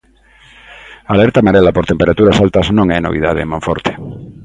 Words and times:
A 1.09 1.13
alerta 1.15 1.39
amarela 1.41 1.75
por 1.75 1.85
temperaturas 1.91 2.39
altas 2.43 2.67
non 2.77 2.87
é 2.97 2.97
novidade 3.01 3.39
en 3.41 3.51
Monforte. 3.53 3.91